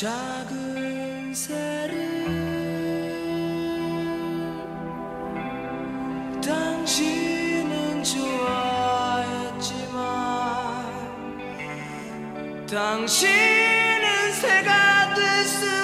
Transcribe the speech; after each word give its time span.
작은 0.00 1.34
새를 1.34 1.94
당신은 6.42 8.02
좋아했지만 8.02 8.46
당신은 12.66 14.32
새가 14.32 15.14
될 15.14 15.44
수 15.44 15.79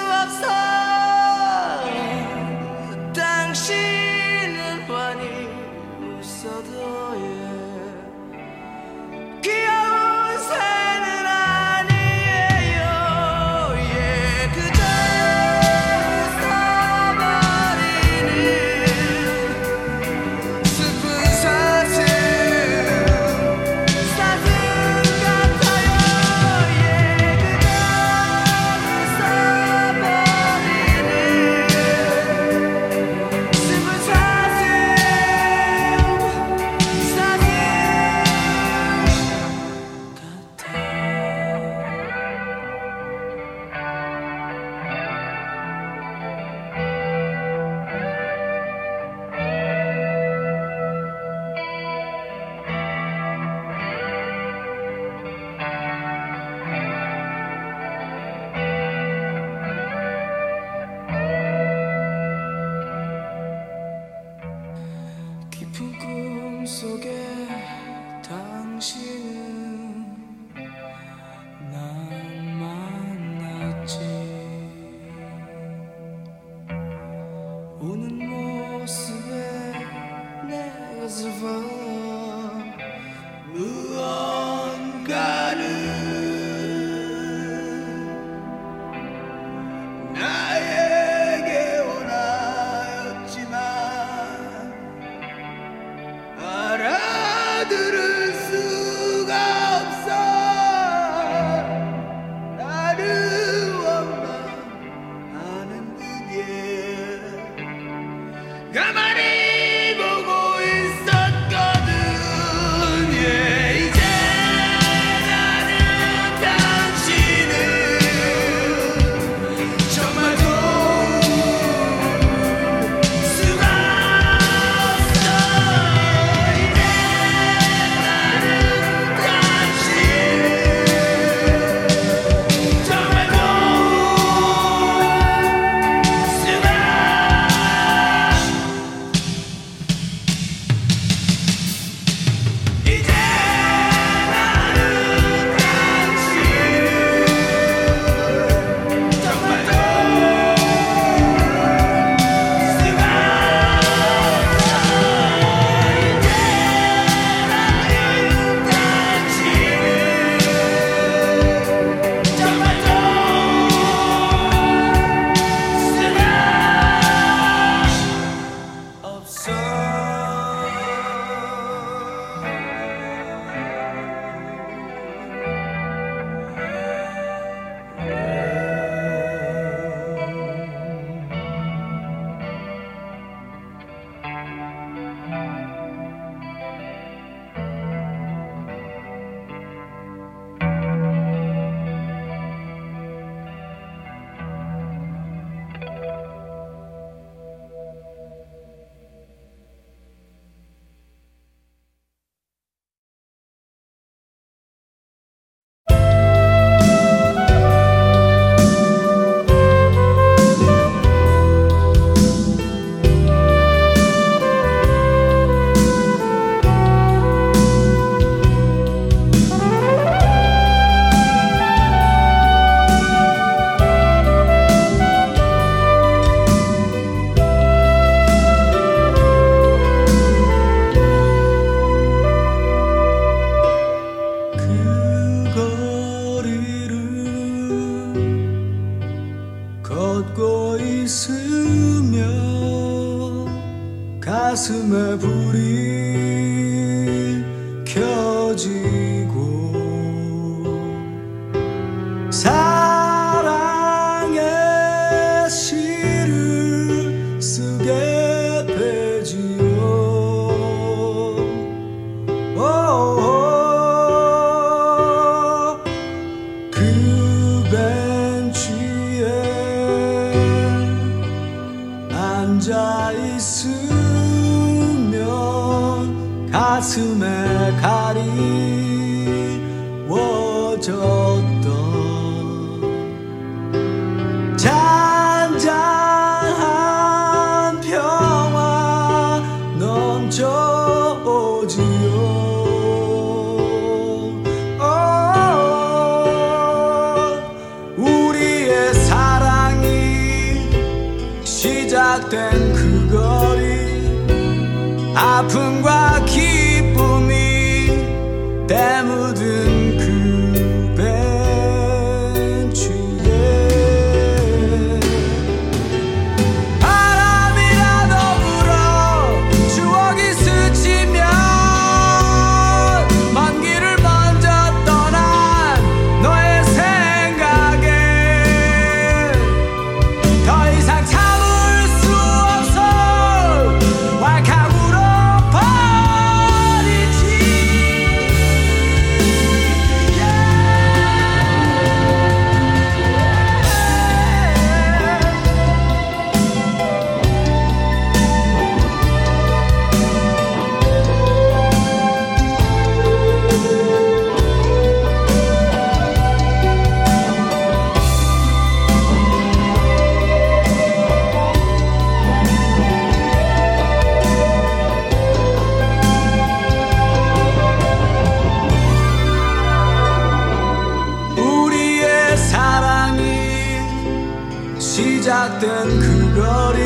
시작된 375.27 375.99
그 375.99 376.05
거리. 376.39 376.79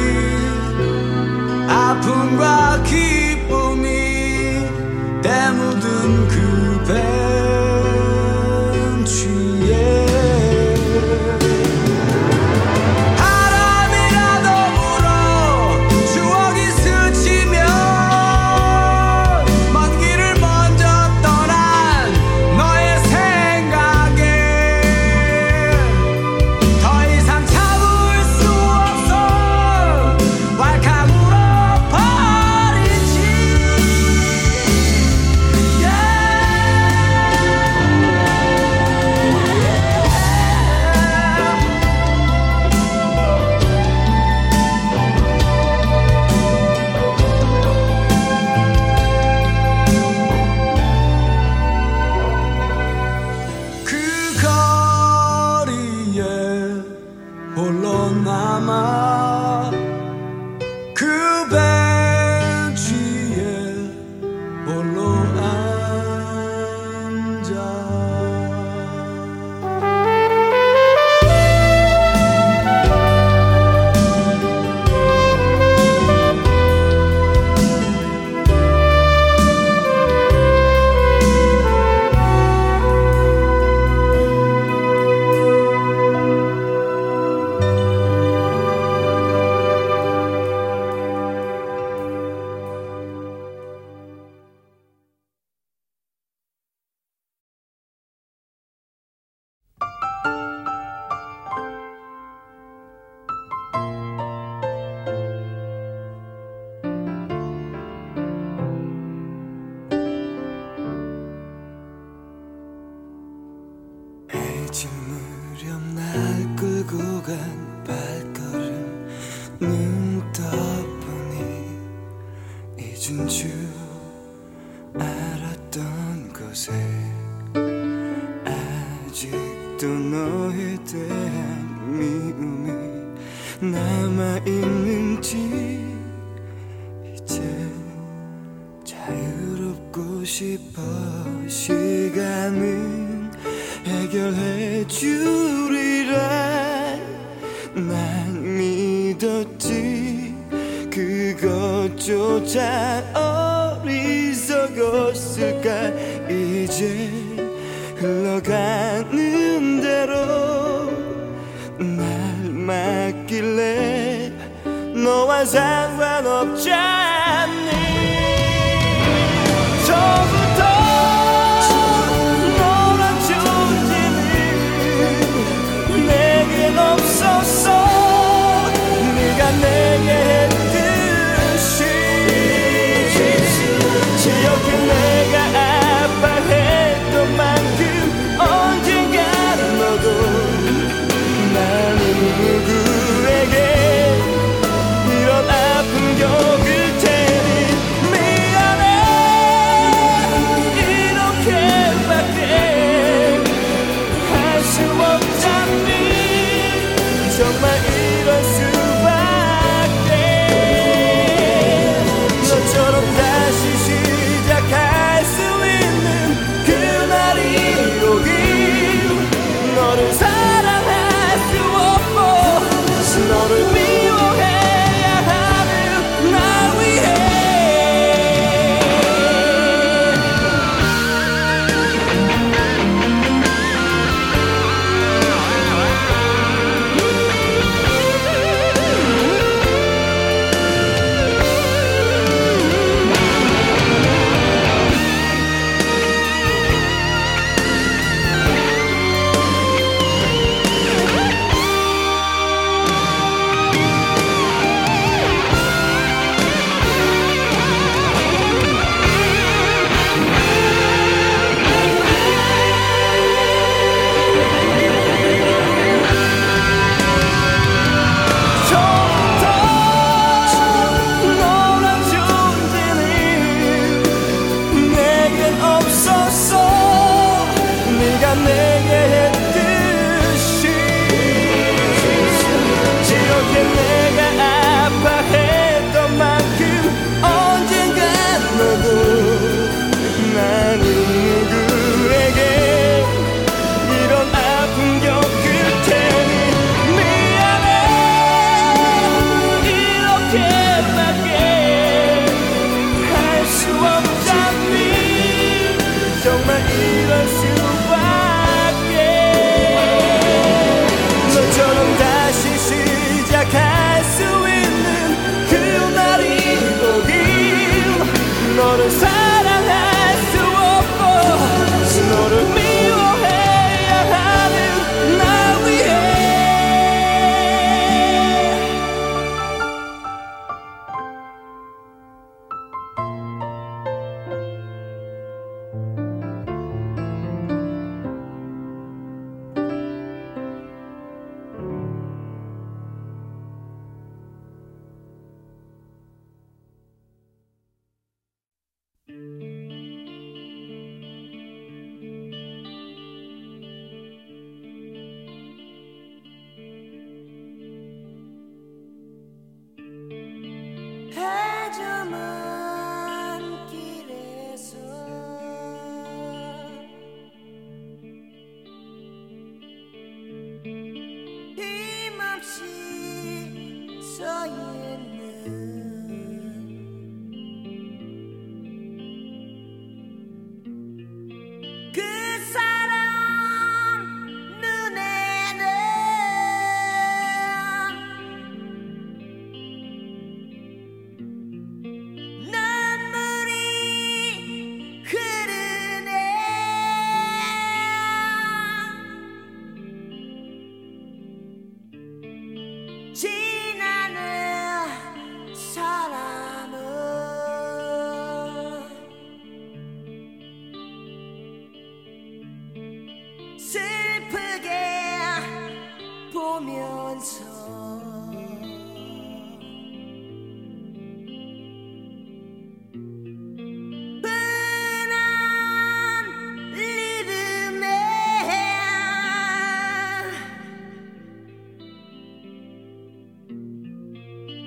아픔과 1.70 2.82
기 2.82 3.11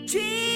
Jesus. 0.06 0.53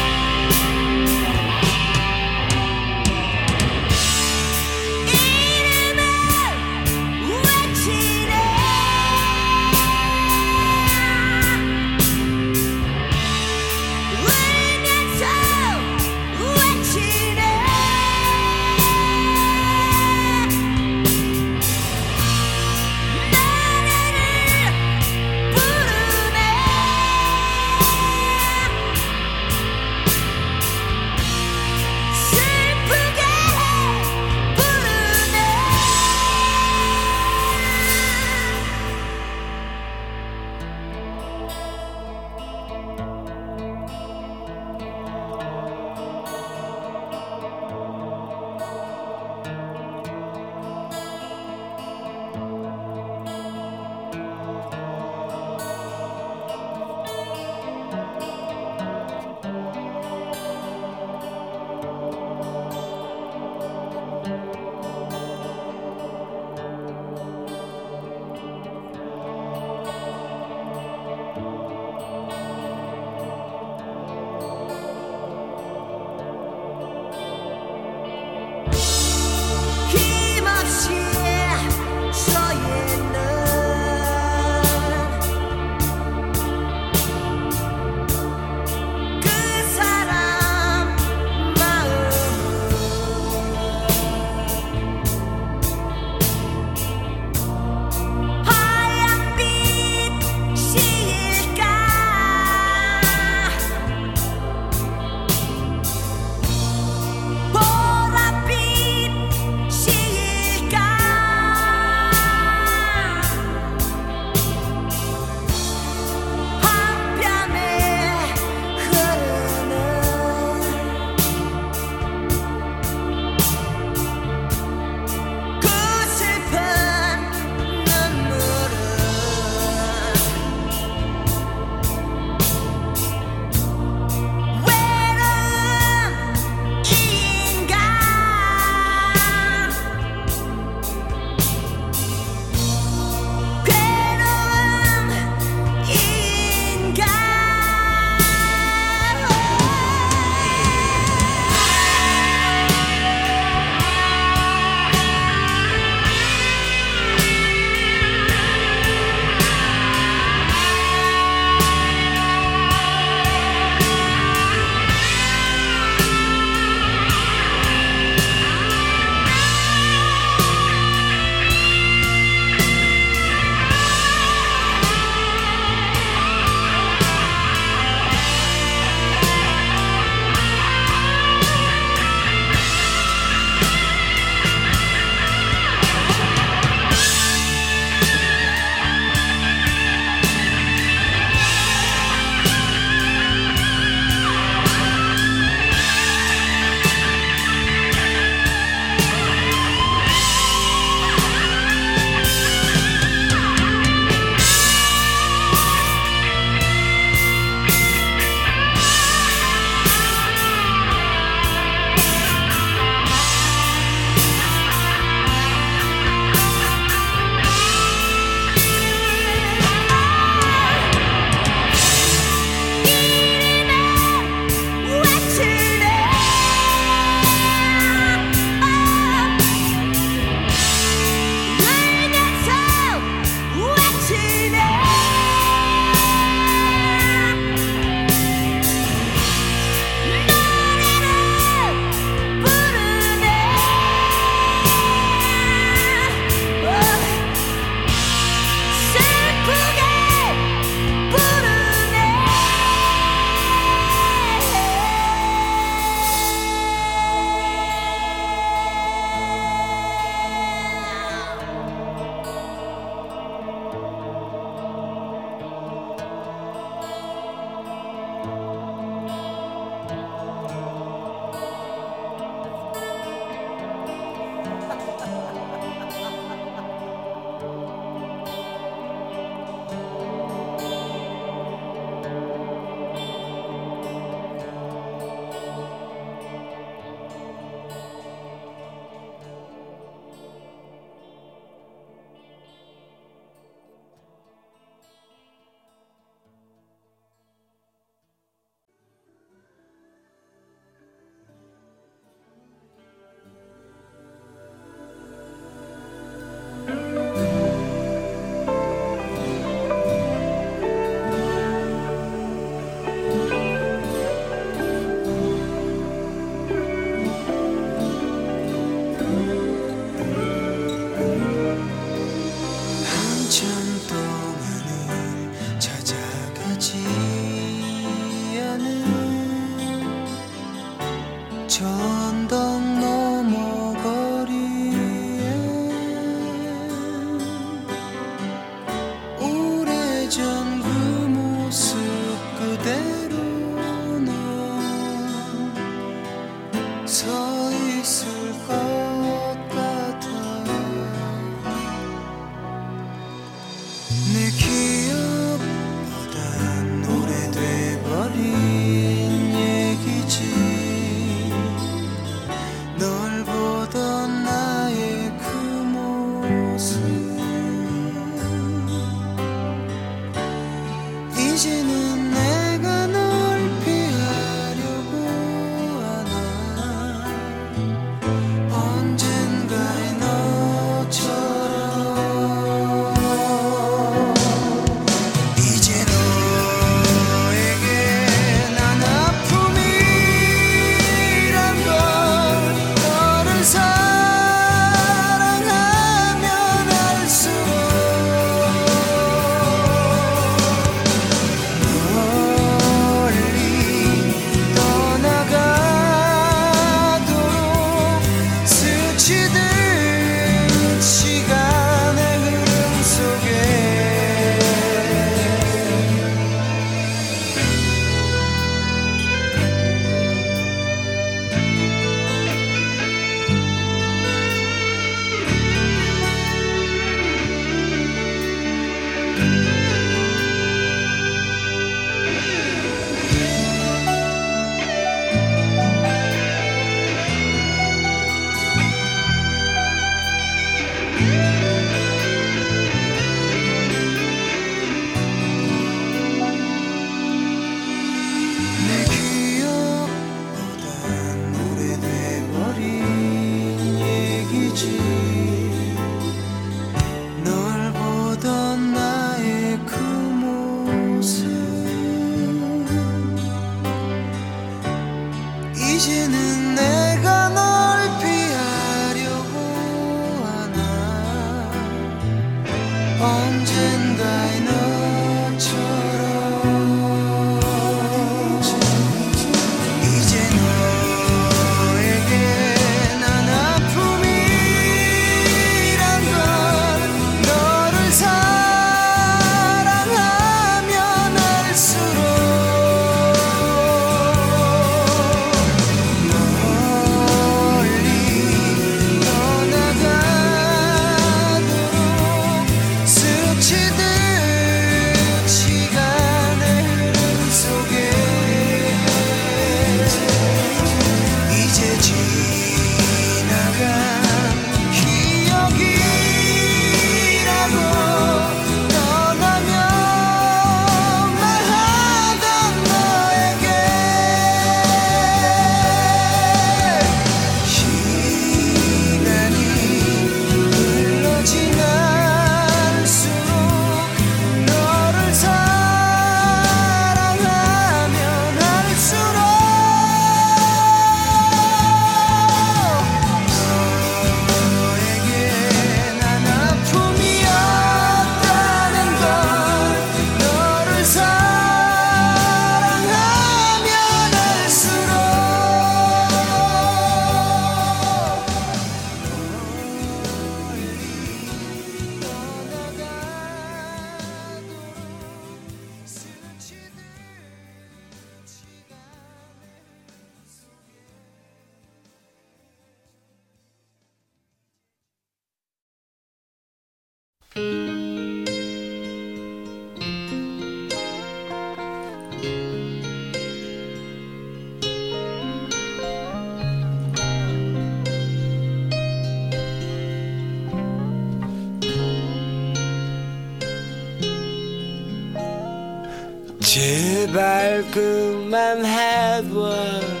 그만 597.72 598.64
해봐 598.64 600.00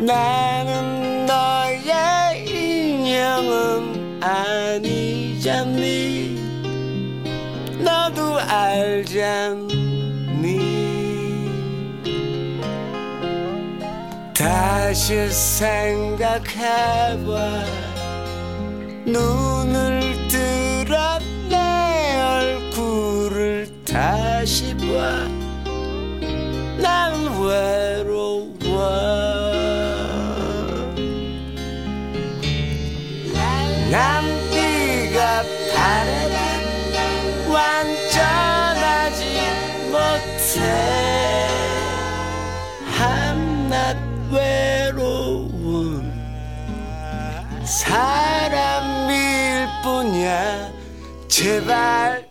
나는 0.00 1.26
너의 1.26 2.46
인형은 2.46 4.22
아니잖니. 4.22 5.84
너도 7.78 8.38
알잖니. 8.38 9.74
다시 14.34 15.28
생각해봐. 15.30 16.44
눈을 19.06 20.28
들어 20.28 21.18
내 21.48 21.56
얼굴을 22.20 23.68
다시 23.84 24.74
봐. 24.76 24.84
난 24.86 25.33
외로워. 27.44 28.78
난 33.90 34.24
네가 34.50 35.42
바라던 35.74 36.34
완전하지 37.52 39.20
못해. 39.90 40.54
한낱 42.96 43.96
외로운 44.32 46.12
사람일 47.64 49.12
뿐이야. 49.82 50.72
제발 51.28 52.23